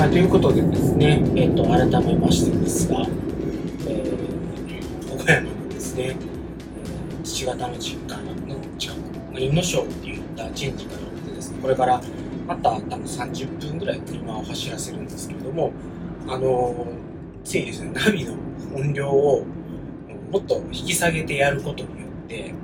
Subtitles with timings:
[0.00, 3.06] まあ、ということでですね、えっ、と、改めましてですが、
[3.86, 6.16] えー、岡山のですね、
[7.22, 12.00] 父方の実家の近く、まあ、湯野省っていったチェンジからてですね、これから
[12.48, 15.70] また多分30分ぐらい車を走らせるんですけれども、
[16.26, 16.86] あの
[17.44, 18.32] ついにですね、ナビの
[18.74, 19.44] 音量を
[20.32, 22.54] もっと引き下げてやることによって、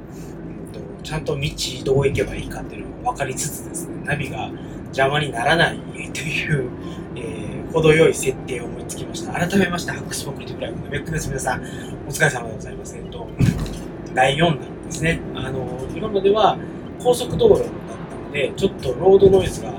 [1.02, 1.50] ちゃんと道
[1.84, 4.50] どう行けばいいかっていうのが分かりつつですね、ナビが
[4.86, 5.78] 邪魔にならない
[6.12, 6.70] という、
[7.16, 9.32] えー、程よい設定を思いつきました。
[9.32, 11.28] 改めまして、ハックスポクリティブライブのベックです。
[11.28, 11.62] 皆さん、
[12.06, 12.96] お疲れ様でございます。
[12.96, 13.26] えっと、
[14.14, 15.20] 第4弾ですね。
[15.34, 16.58] あの、今までは
[17.02, 19.72] 高速道路だったので、ちょっとロードノイズが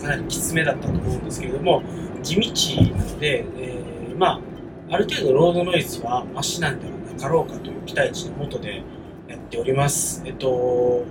[0.00, 1.82] かなりきつめだったと思うんですけれども、
[2.22, 4.40] 地道なので、えー、ま
[4.88, 8.82] あ、ある程度ロードノイズはマシなんではなかろうかという期待値のもとで
[9.28, 10.22] やっております。
[10.24, 11.04] えっと、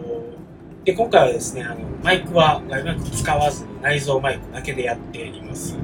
[0.86, 5.78] で、今回はですね、あの、マイクは外部マイク使わずに内蔵マイクだけでやっています。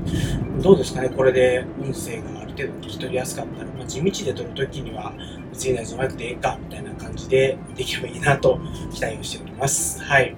[0.61, 5.13] どうですかねこれで音声がある程度聞き取りやすかったら、まあ、地道で撮るときには
[5.51, 8.57] 別に内蔵マイクでええか、みたいな感じでできればいいなと
[8.93, 10.01] 期待をしております。
[10.01, 10.35] はい。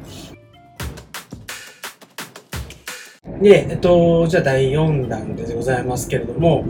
[3.42, 6.66] で、えっと、じゃあ第4弾でございますけれども、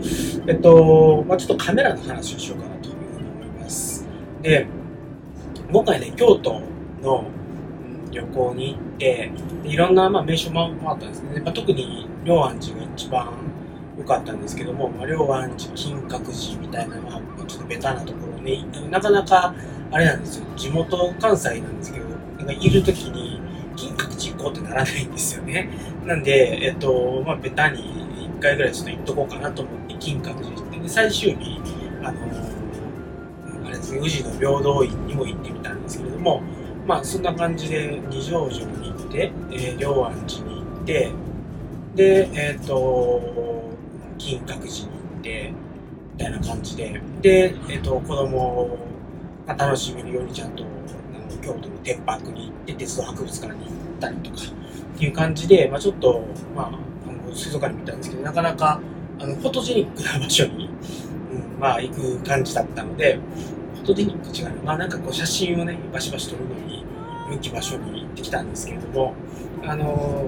[0.46, 4.06] えっと、まあ、ちょっとカメラの話をしようかなというふうに思います。
[4.42, 4.66] で、
[5.72, 6.60] 今回ね、京都
[7.00, 7.24] の
[8.10, 9.30] 旅行に行って、
[9.64, 11.40] いろんな、まあ、名所もあったんですね。
[11.40, 13.32] まあ、特に、龍安寺が一番
[13.98, 19.54] 良かったんですけども、まあ、龍安寺、金閣寺みたいな、まあ、ちょっとベタなところに、なかなか、
[19.90, 22.06] あれなんですよ、地元関西なんですけど、
[22.38, 23.40] なんかいるときに、
[23.76, 25.70] 金閣寺行こうってならないんですよね。
[26.04, 27.82] なんで、えっと、まあ、ベタに
[28.38, 31.60] 1回ぐらいちょっと行っとこうかなと思って、金閣寺行って、で、最終日、
[32.02, 32.18] あの
[33.66, 36.42] あれですね、宇治の平等院にも行ってみたんですけれども、
[36.88, 41.12] まあそんな感じで二条城に行って、えー、龍安寺に行って、
[41.94, 43.20] で、えっ、ー、と、
[44.16, 45.52] 金閣寺に行って、
[46.14, 48.78] みたいな感じで、で、えっ、ー、と、子供
[49.46, 56.22] が楽しめるようにちゃんと、あの京都の天白に行って、鉄道博物館に行ったりとか、っていう感じで、まあちょっと、
[56.56, 56.66] まあ、
[57.06, 58.80] あの水族館に見たんですけど、なかなか、
[59.18, 60.70] あの、フォトジェニックな場所に、
[61.32, 63.18] うん、まあ行く感じだったので、
[63.88, 66.84] トジェニックと違うまあなんかこう写真をね、バシバシ撮るのに、
[67.30, 69.14] 良き場所に行ってきたんですけれども、
[69.64, 70.26] あの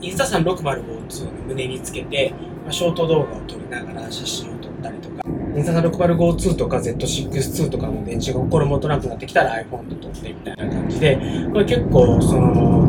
[0.00, 2.32] ー、インスタさん605を胸につけて、
[2.64, 5.22] まあ、ショート動画を撮りながら写真を撮ったりとか、
[5.54, 11.16] インスタさん605とか Z6-2 とかの電池が心もとなくなってきたら iPhone で撮ってみたいな感じで、
[11.52, 12.88] まあ、結構その、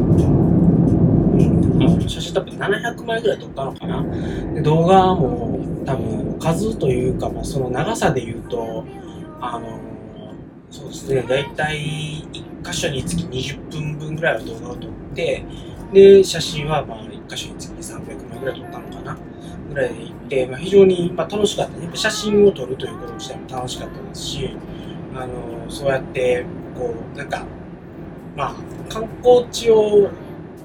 [2.07, 4.03] 写真多分700枚ぐらい撮ったのかな。
[4.53, 8.85] で動画も多分数というか、まあ、その長さで言うと、
[9.41, 9.79] あの
[10.69, 15.43] そうですね、大体1箇所につき20分分ぐらいの動画を撮って、
[15.91, 19.17] で、写真はまあ1箇所につき300枚ぐらい撮ったのかな
[19.69, 21.89] ぐらいで行って、まあ、非常にまあ楽しかったね。
[21.93, 24.55] 写真を撮るということ自体も楽しかったですし、
[25.13, 26.45] あの、そうやって、
[26.77, 27.43] こう、なんか、
[28.37, 28.55] まあ、
[28.87, 30.09] 観光地を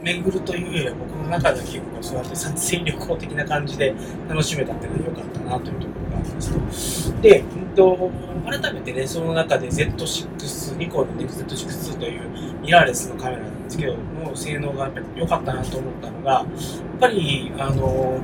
[0.02, 3.92] 巡るというよりは僕の中では結構そうやって撮影旅行的な感じで
[4.28, 6.40] 楽しめたっていうのは良かったなというところがありま
[6.72, 7.20] すと。
[7.22, 7.42] で、
[7.76, 8.10] と、
[8.44, 12.22] 改めてね、その中で Z6、ニコンの Z6 という
[12.62, 16.46] ミラーレスのカメラなんですけど、の性能がやっぱり良かったなと思ったのが、やっ
[16.98, 18.18] ぱり、あの、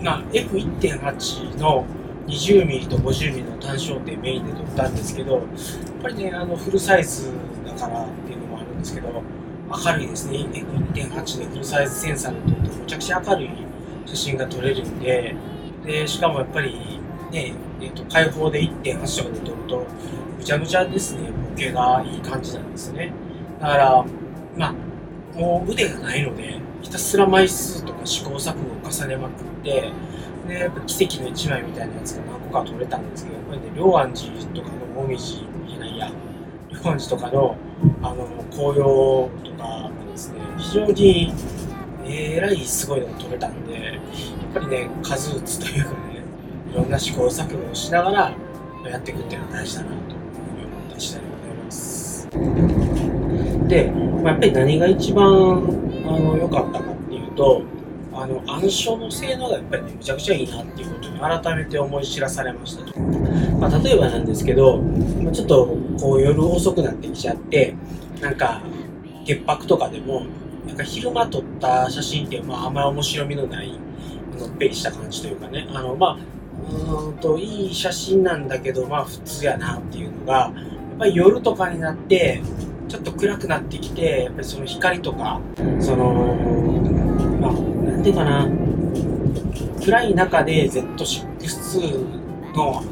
[0.00, 1.84] まあ、F1.8 の
[2.26, 5.42] 20mm と 50mm の単焦点メインで撮ったんですけど、やっ
[6.02, 7.32] ぱりね、あの、フルサイズ
[7.66, 10.38] だからっていうのもあるんですけど、明るいですね。
[10.38, 13.50] F1.8 でフルサイズセンサーで撮るとめちゃくちゃ明るい
[14.06, 15.34] 写真が撮れるんで、
[15.84, 17.00] で、しかもやっぱり
[17.32, 19.86] ね、えーと、開放で1.8とかで撮ると、
[20.38, 23.12] ぐちゃぐちゃですね、ボケがいい感じなんですね。
[23.58, 24.04] だから、
[24.56, 29.90] まあ、もう腕がないので、ひたすら枚数とか試行錯誤を重ねまくって、
[30.46, 36.12] で、やっぱ奇跡の1枚みたいなやつが何個か撮れたんですけど、やっぱりね、龍安寺とかのもみじ、いないや、
[36.70, 37.56] 龍安寺とかの、
[38.02, 41.32] あの、紅葉とかがですね、非常に、
[42.04, 46.11] えらいすごいのが撮れたんで、やっぱりね、数打つというかね、
[46.72, 48.34] いろんな試行錯誤をしながら
[48.90, 52.28] やっていくっていうのは大事だなというふうに思った次第でございます。
[53.68, 57.62] で、まあ、やっぱり何が一番あの良かったかっていうと、
[58.14, 62.98] あの暗証の性能がやっぱりね、めちゃくちゃいいなっていうことに改めて思い知らされましたと。
[62.98, 64.82] まあ、例えばなんですけど、
[65.32, 67.74] ちょっとこう夜遅くなってきちゃって、
[68.20, 68.62] なんか、
[69.26, 70.24] 潔白とかでも、
[70.66, 73.72] なんか昼間撮った写真って、まあ、あんまり面白みのない、
[74.38, 76.18] のっぺりした感じというかね、あの、まあ、
[76.70, 82.42] うんといい写真なんだけどまあ普通やなっていうのがやっぱり夜とかになって
[82.88, 85.40] ちょっと暗くなってきてやっぱりその光とか
[85.80, 86.36] その
[87.40, 88.48] まあなんていうかな
[89.84, 92.82] 暗い中で Z6-2 の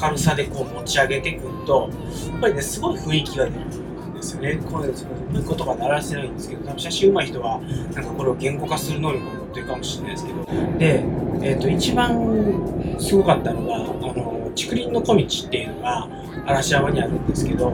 [0.00, 1.90] 明るさでこう持ち上げていくと、
[2.30, 4.56] やっぱりね、すごい雰囲気が出るんですよね。
[4.70, 7.60] これ、その言葉が鳴らしてないんですけど、多分写真上手い人は、
[7.94, 10.44] なんかこれを言語化する能力を持ってるかもしれないですけど、
[10.78, 11.04] で、
[11.42, 13.78] えっ、ー、と、一番すごかったのが、あ
[14.12, 16.08] の、竹林の小道っていうのが
[16.46, 17.72] 嵐山にあるんですけど、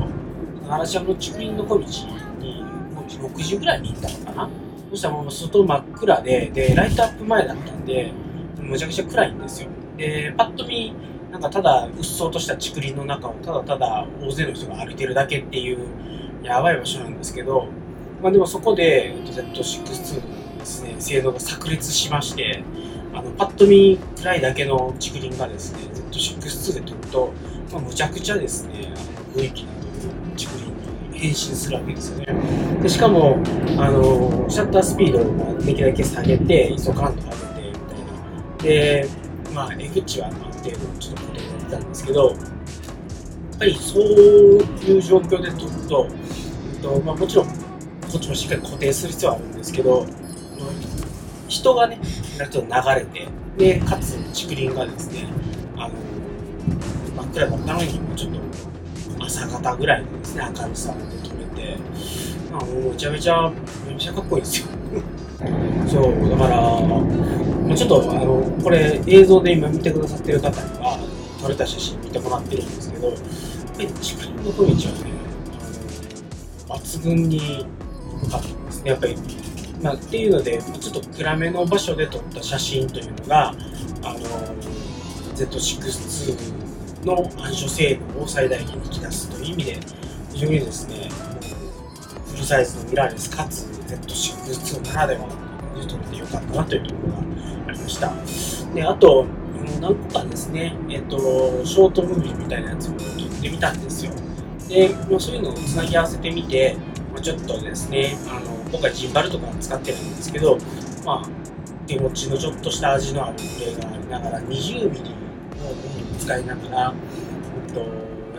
[0.69, 2.65] 嵐山の竹林の小道に、
[3.09, 4.51] 6時ぐらいに行ったのかな？
[4.91, 8.13] そしたらもう外真っ暗で、で、ライトアップ前だったんで、
[8.59, 9.69] むちゃくちゃ暗いんですよ。
[9.97, 10.95] で、パッと見、
[11.31, 15.87] なんかただ、うっそうとした竹林の中をただただ大勢の人が歩いてるだけっていう、
[16.43, 17.67] やばい場所なんですけど、
[18.23, 22.63] まあでもそこで Z6-2 のですね、性能が炸裂しまして、
[23.15, 27.33] あの、パッと見暗いだけの竹林がですね、Z6-2 で撮ると、
[27.73, 29.81] まあ、むちゃくちゃですね、あの雰囲気のある
[30.37, 30.65] 竹林
[31.13, 32.27] に変身するわけですよね。
[32.83, 33.39] でしかも、
[33.79, 38.65] あの、シャッタースピードをできるだけ下げて、ISO 感度上げて、みたいな。
[38.65, 39.09] で、
[39.55, 46.09] まあ、F 値はある程度ちょっとことになったんですけど、やっぱりそういう状況で撮ると、
[46.83, 47.53] とまあ、もちろんこ
[48.17, 50.07] っちもしっかり固定する必要はあるんですけど、
[51.55, 51.99] 人がね、
[52.51, 55.29] ちょっと流れて、で、かつ竹林がですね、
[55.77, 55.95] あの、
[57.17, 58.33] 真っ暗だったのに、ちょっ
[59.19, 61.79] と朝方ぐらいのですね、明るさで撮れて、
[62.51, 63.53] まあ、もうめちゃめちゃ、
[63.87, 64.67] めちゃかっこいいですよ。
[65.87, 67.05] そう、だから、も
[67.71, 70.99] うちょっと、あの、これ映像で今見てくださってる方には、
[71.41, 75.15] 撮れた写真見てもらってるんですけど、やっぱり竹林の小道はね、
[76.69, 77.67] 抜群に
[78.25, 78.91] 良かったんですね。
[78.91, 79.15] やっぱり、
[79.85, 83.51] まあ、っていうので、ちょっと暗めの場所で撮った写真というのが、
[84.03, 84.19] あの、
[85.37, 89.81] Z6-2 の暗所性能を最大限に引き出すという意味で、
[90.33, 91.11] 非常にですね、
[92.31, 95.27] フルサイズのミラーレスかつ Z6-2 ならでは
[95.77, 97.19] の撮れてよかったなというところが
[97.69, 98.15] ありました。
[98.75, 99.27] で、あと、
[99.83, 101.19] 何個かですね、えっ、と、
[101.67, 104.13] ショートムービーみたいなやつも撮ってみたんですよ。
[104.67, 106.79] で、まあ、そういうのをつなぎ合わせてみて、
[107.15, 110.59] まあ、ちょっとですね、あの、今回ジンバルとか使ってるんですけど、
[111.07, 111.29] まあ、
[111.87, 115.75] 手持ちのちょっとした味のあるプレーがありながら、20ミリのを
[116.19, 116.93] 使いながら、
[117.69, 117.87] えっと、や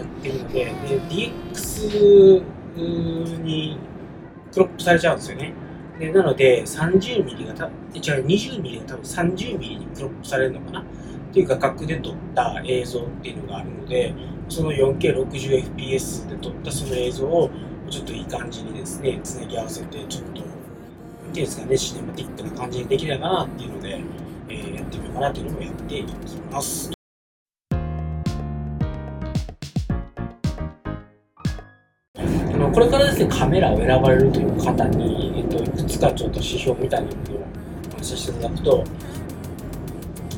[0.03, 0.71] ってるので、で、
[1.09, 2.43] DX
[3.43, 3.79] に
[4.53, 5.53] クロップされちゃうんですよね。
[5.97, 7.71] でなので、30ミリがた、違う、
[8.25, 10.81] 20ミリが多分30ミリにクロップされるのかな？
[10.81, 10.83] っ
[11.33, 14.13] ていう画角で撮った映像っていうのがあるので、
[14.49, 17.49] その 4K60fps で撮ったその映像を
[17.89, 24.01] ちょっといい感じにですね、つなぎ合わせて、ちょっと、なんていうんですかね、シネマティックな感じにできないかなっていうので、
[24.49, 26.13] えー、やってみようかなというのをやっていき
[26.51, 26.95] ます。
[32.57, 37.41] のこれからですね、カメラを選ばれるという方に、えっと、いくつかちょっと指標みたいなものを
[37.89, 38.83] お話しさせていただくと、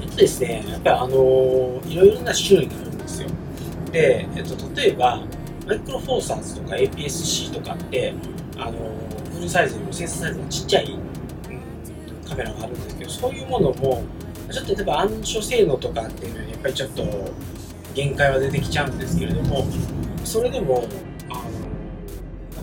[0.01, 3.29] えっとですね、やっぱりあの、いろいろな種類があるんですよ。
[3.91, 5.23] で、えっと、例えば、
[5.68, 8.14] マイクロフォーサーズとか APS-C とかって、
[8.58, 8.72] あの、
[9.34, 14.04] フルサイズよりもセンサーサイズがちっちゃい、うん、カメラがあるんですけど、そういうものも、
[14.50, 17.04] ちょっと例えば暗所性能とかっていうのはやっぱりちょっと
[17.94, 19.68] 限界は出てきちゃうんですけれども、
[20.24, 20.88] それでも、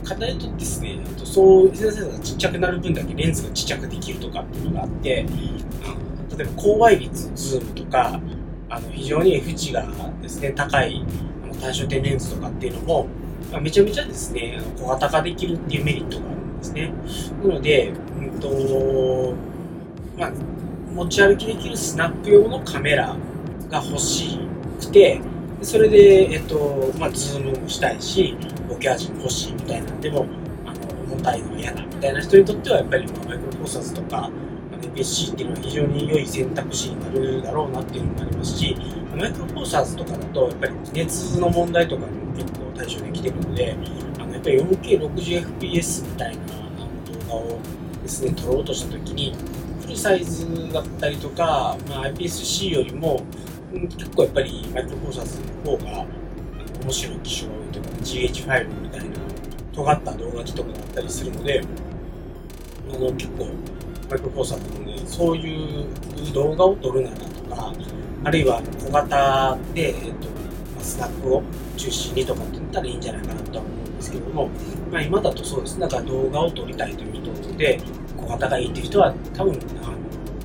[0.02, 5.26] 方にとってですね、そうセンサーがちっちゃくなる分だけレンズがちっちゃくできるとかっていうのがあって、
[6.36, 8.20] 例えば高倍率ズームとか、
[8.68, 9.86] あの非常に F 値が
[10.22, 11.04] ですね、高い
[11.64, 13.06] 単焦点レンズとかっていうのも、
[13.50, 16.92] まあ、めちゃめちゃですね、小型化できるっていうメリットがあるんですね。
[17.42, 19.34] なので、うんと
[20.18, 20.32] まあ、
[20.94, 23.16] 持ち歩きできるスナップ用のカメラ
[23.70, 24.38] が欲し
[24.80, 25.20] くて、
[25.62, 28.36] それで、えっと、まあ、ズームもしたいし、
[28.68, 30.26] ボケ味も欲しいみたいなんでも、
[30.66, 34.30] あの、重たいの嫌だみたいな人にとっては、やっぱり、まあ、マイクロフォーサーズとか、
[34.82, 38.76] NPC っていうのは非常に良い選択肢になるだろうなっていうのもありますし、
[39.14, 43.76] マイクロフォーサーズとかだと、やっぱり熱の問題とかにも結構対処できてるので、
[44.18, 46.42] あのやっぱり 4K60fps みたいな
[47.28, 47.58] 動画を
[48.02, 49.34] ですね、撮ろうとしたときに、
[49.82, 53.22] フルサイズだったりとか、まあ、IPS-C よりも、
[53.72, 56.06] 結構やっぱりマイクロフォーサーズの方が
[56.84, 59.16] 面白い機種が多いとか GH5 みたいな
[59.72, 61.62] 尖った動画機とかだったりするので
[62.92, 63.46] あの結構
[64.10, 67.24] マイクロフォーサーズのねそういう動画を撮るならと
[67.56, 67.72] か
[68.24, 70.34] あるいは小型で、えっと
[70.80, 71.42] スナップを
[71.76, 74.50] 中心にとかって言ったらいいんじゃないかなとは思うんですけども、
[74.92, 75.74] まあ、今だとそうです。
[75.76, 77.80] ねだから動画を撮りたいという人で
[78.16, 79.96] 小型がいいっていう人は多分あの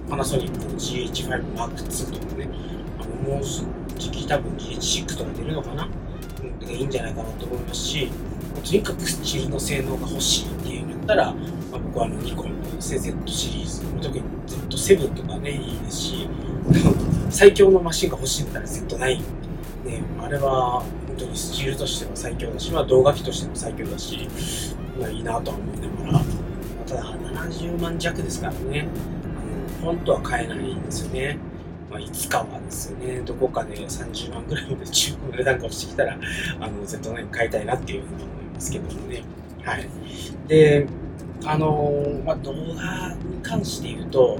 [0.09, 2.49] パナソニックの GH5M2 とかね
[2.99, 5.89] あのもうじき多分 GH6 とか出るのかな、
[6.61, 8.09] うん、いいんじゃないかなと思いますし、
[8.63, 11.33] とにかくスチールの性能が欲しいっていうんだったら、
[11.71, 14.23] まあ、僕はあのニコンの CZ シリーズ、特に
[14.69, 16.29] Z7 とかね、いいですし、
[17.29, 19.17] 最強のマシンが欲しいんだったら Z9。
[19.85, 24.27] ね、あれは本当にスチールとしては最強だし、まあ動画機としても最強だし、
[24.99, 26.25] まあいいなとは思いながら、
[26.85, 28.87] ただ70万弱ですからね、
[29.81, 31.37] あの本当は買えないんですよね。
[31.89, 36.17] まあ、いつかはですよね、どこかで30万ぐらいまで中古の値段が落ちてきたら、
[36.59, 39.23] あの、Z9 買いたいなっていうふうに思いますけどもね。
[39.63, 39.89] はい。
[40.47, 40.85] で、
[41.45, 44.37] あのー、まあ、動画に関して言うと、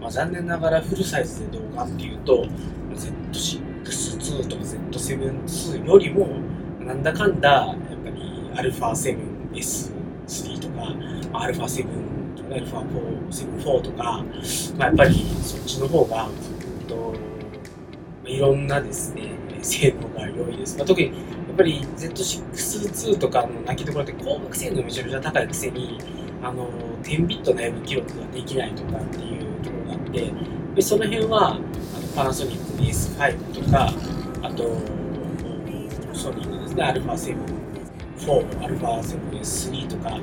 [0.00, 2.46] まあ、残念ながらフルサイズで動画っていうと、
[2.94, 6.28] Z6-2 とか Z7-2 よりも、
[6.80, 7.76] なんだかんだ、やっ
[8.54, 10.94] ぱり α7S3 とか、
[11.38, 11.86] α7
[12.36, 14.24] とか、α4 とか、
[14.78, 16.28] まあ、やっぱりそっちの方が、
[16.86, 17.14] と
[18.26, 19.30] いろんなですね、
[19.62, 20.76] 性能が良いです。
[20.76, 25.98] まあ、特にやっぱり Z6-2 とかの泣きどころって光学性能めちゃめちゃ高いくせに、
[26.42, 26.68] あの、
[27.02, 29.37] 10ビット内部記録ができないとかっていう
[30.11, 31.61] でその辺はあの
[32.15, 33.93] パナソニックの S5 とか、
[34.41, 34.63] あと、
[36.13, 37.59] ソニーのですね、α7
[38.19, 40.19] 4、α7S3 とか、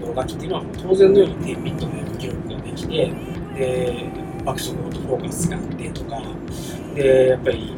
[0.00, 3.12] 動画機っていうのは当然のように10ビットのような記録ができて、
[3.56, 4.10] で、
[4.44, 6.22] 爆速オートフォーカスがあってとか、
[6.94, 7.74] で、やっぱり、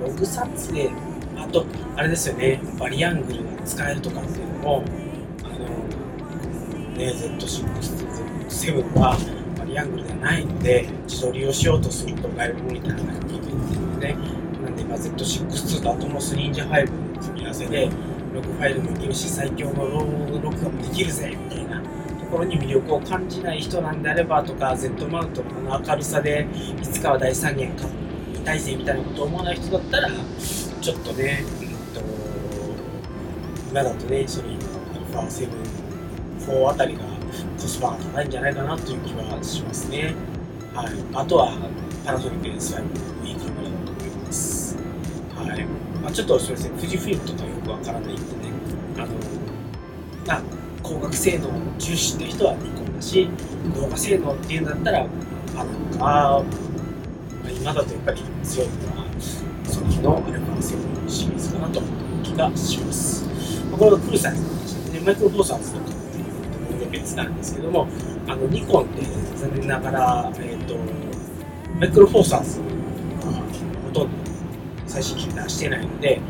[0.00, 0.90] ログ撮影、
[1.36, 1.64] あと、
[1.96, 4.84] あれですよね、バリアングルが使えるとかっていうのも、
[5.44, 5.58] あの、
[6.96, 7.12] ね、
[8.52, 9.16] Z6、Z7 は
[9.66, 14.14] リアングルではないので、自撮りをしようとすると外部モニターがないといけないので、
[14.62, 17.90] なんで、まあ、Z6-2 とアトモス Ninja 5の組み合わせで、
[18.34, 21.86] ログファイルもいけるし、最強のローグ録画もできるぜみたいなと
[22.30, 26.46] ころに魅力を感じない人なんであればとか、Z マウントの明るさで、
[26.80, 30.10] いつかは大三元買いたいぜみたいなことを思わない人だったら、
[30.80, 32.00] ちょっとね、うんと、
[33.70, 35.48] 今だとね、ソニーの α7、
[36.40, 37.11] 4あたりが
[37.60, 40.14] コスパが高いんじゃないかなという気はしますね。
[40.74, 40.86] はい。
[41.14, 41.52] あとは、
[42.04, 44.76] パナソニック S5 もいいカメラだと思います。
[45.36, 45.64] はい。
[46.02, 48.26] まあ、ちょっとすみません、富士フィルムとかよくわからないんでね、
[48.96, 49.06] あの、
[50.26, 50.42] まあ、
[50.82, 51.48] 光学性能
[51.78, 53.28] 重視って人はニコンだし、
[53.74, 55.06] 動画性能っていうんだったら、
[55.56, 56.42] パナか、まあ、
[57.50, 59.06] 今だとやっぱり強いのは、
[59.64, 61.86] ソニーの α7 シリーズかなという
[62.22, 63.24] 気がします。
[63.70, 66.01] まあ、これがフルサイズの話で、ね、マイクロフォーサーズとか
[67.02, 67.88] も別なんですけども、
[68.26, 69.02] あのニコンって
[69.36, 70.76] 残念ながら、えーと、
[71.78, 74.16] マイクロフォーサーズほとんど
[74.86, 76.20] 最新機出してないので、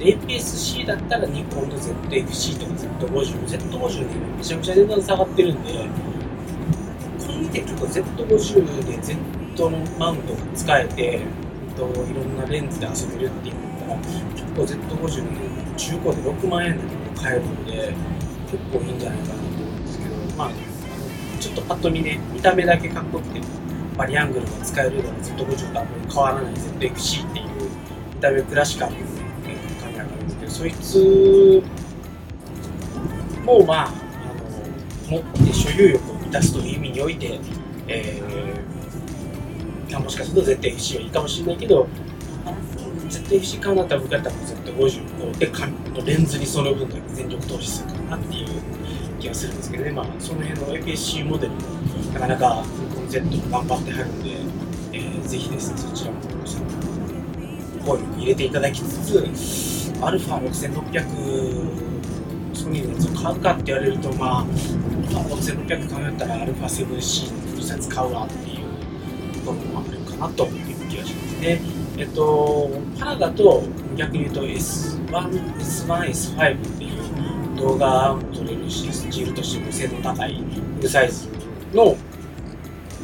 [0.00, 4.04] APS-C だったらニコンの ZFC とか Z50、Z50 で
[4.36, 5.78] めちゃめちゃ値段下がってるんで、こ
[7.28, 11.20] れ見て結構 Z50 で Z のマウントが使えて、
[11.76, 13.96] いろんなレンズで遊べるっていうんだったら、
[14.34, 16.82] 結構 Z50 で中古で6万円で
[17.14, 17.94] 買えるので、
[18.50, 19.34] 結構いいんじゃないかな。
[19.34, 19.39] と、
[20.36, 20.50] まあ、
[21.40, 23.40] ちょっとパッと見ね、見た目だけかっこよくて、
[23.96, 27.46] バリアングルが使えるのが Z50 とあんまり変わらない ZFC っていう
[28.14, 28.94] 見た目クラシカル
[30.48, 31.62] そいつ
[33.44, 33.90] もまああ
[35.10, 37.38] の持って所有欲を満たすという意味において、
[37.88, 41.86] えー、もしかすると ZFC はいいかもしれないけど
[43.08, 48.48] ZFC 買うんだったら僕やったら Z50 でレンズにその分だけ全力投資するかなっていう
[49.20, 51.60] 気がするんですけどね、まあ、その辺の APS-C モデルも
[52.14, 54.30] なかなかこの Z も頑張ってはるんで、
[54.92, 56.18] えー、ぜひですねそちらも
[57.84, 59.18] 効力入れていただきつつ
[60.02, 65.22] アルファ6600ソニーのやつを買うかって言われると、まあ、アルファ
[65.66, 66.96] 6600買うんったらアルファ 7C の
[67.56, 68.58] T シャツ買うわっていう
[69.34, 71.60] ところもあるかなという気がしますね。
[71.98, 73.62] えっと、パラだと
[73.96, 75.06] 逆に言うと S1、
[75.58, 77.02] S1、S5 っていう
[77.60, 80.42] 動画も撮れるし、スチールとしても精度高い
[80.76, 81.28] フルサイズ
[81.74, 81.96] の、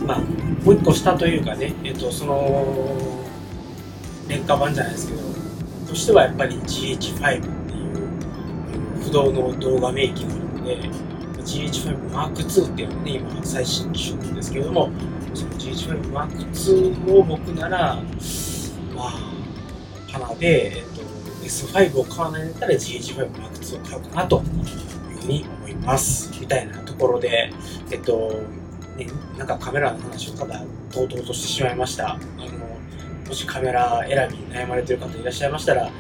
[0.07, 3.25] まあ、もう一個下というかね、えっと、その、
[4.29, 5.27] 廉価版じゃないですけど、
[5.87, 10.77] としてはやっぱり GH5 っていう不動の動画名機なので
[11.43, 14.91] GH5M2 っていうのがね今最新機種なんですけども
[15.33, 18.03] その GH5M2 を僕なら
[18.95, 19.11] まあ
[20.09, 20.96] 花で、えっ、
[21.47, 27.53] S5 を買わないんだったら GH5M2 を買うかなというふうに思いますみたいなところで
[27.91, 28.31] えっと
[28.97, 32.15] ね、なんかカメラの話をただとうとうとしてしまいました。
[32.15, 32.67] あの
[33.29, 35.91] もしカメラ選びに悩まれてる方いらっしゃいましたら、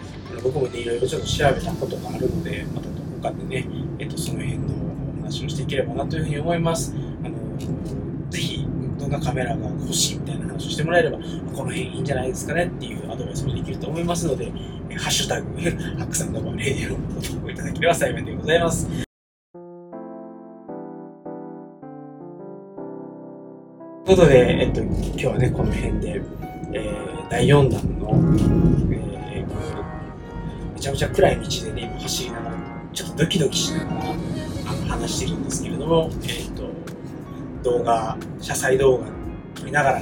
[0.43, 4.67] 僕もね、いろいろちょっと調べたことがあるので、またどこかでね、えっと、その辺の
[5.19, 6.95] お話をしていければなというふうに思います。
[7.25, 7.35] あの、
[9.07, 14.51] どんなカメラが欲しいみたいな話をしてもらえれば、この辺いいんじゃないですかねっていうアドバイスもできると思いますので、
[14.97, 18.87] ハッシュタグ、ハックさんのレディオご投稿いただければ幸いでございます。
[18.87, 18.93] と
[24.13, 26.21] いうことで、えっと、今日はね、この辺で、
[26.73, 32.57] えー、第4弾の、えー、めちゃめちゃ暗い道でね、今走りながら、
[32.93, 36.56] ちょっとドキドキしながらあの話してるんですけれども、え、ー、
[37.67, 39.07] 動画、車載動画
[39.57, 40.01] 撮りながら、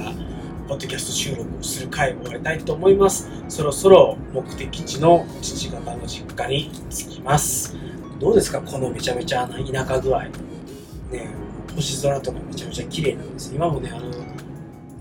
[0.67, 3.27] ポッドキャスト収録をする回を終わりたいと思います。
[3.49, 7.75] そろそろ目的地の父方の実家に着きます。
[8.19, 8.61] どうですか？
[8.61, 10.25] このめちゃめちゃ田舎具合。
[10.25, 10.29] ね
[11.75, 13.51] 星空とかめちゃめちゃ綺麗なんです。
[13.53, 14.11] 今もね、あの、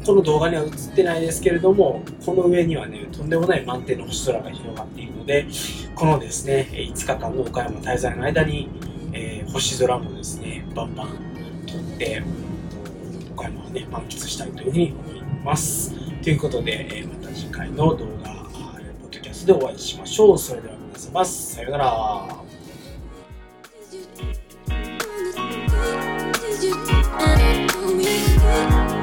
[0.06, 5.46] この動画には映ってないですけれども、この上にはね、とんでもない満天の星空が広がっているので、
[5.94, 8.70] このですね、5日間の岡山滞在の間に、
[9.12, 11.08] えー、星空もですね、バンバン
[11.66, 12.22] 撮って、
[13.44, 15.92] 岡山をね、満喫したいというふうに思います。
[16.22, 20.38] ということで、えー、また次回の動画、ポッドキャストでお会いしましょう。
[20.38, 22.44] それでは皆様、さようなら。
[28.88, 28.93] you